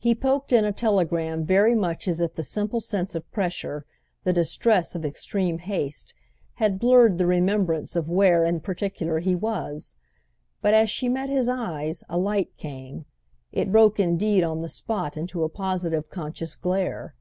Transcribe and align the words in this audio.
He 0.00 0.16
poked 0.16 0.52
in 0.52 0.64
a 0.64 0.72
telegram 0.72 1.44
very 1.44 1.76
much 1.76 2.08
as 2.08 2.18
if 2.18 2.34
the 2.34 2.42
simple 2.42 2.80
sense 2.80 3.14
of 3.14 3.30
pressure, 3.30 3.86
the 4.24 4.32
distress 4.32 4.96
of 4.96 5.04
extreme 5.04 5.58
haste, 5.58 6.14
had 6.54 6.80
blurred 6.80 7.16
the 7.16 7.28
remembrance 7.28 7.94
of 7.94 8.10
where 8.10 8.44
in 8.44 8.58
particular 8.58 9.20
he 9.20 9.36
was. 9.36 9.94
But 10.62 10.74
as 10.74 10.90
she 10.90 11.08
met 11.08 11.30
his 11.30 11.48
eyes 11.48 12.02
a 12.08 12.18
light 12.18 12.56
came; 12.56 13.04
it 13.52 13.70
broke 13.70 14.00
indeed 14.00 14.42
on 14.42 14.62
the 14.62 14.68
spot 14.68 15.16
into 15.16 15.44
a 15.44 15.48
positive 15.48 16.10
conscious 16.10 16.56
glare. 16.56 17.14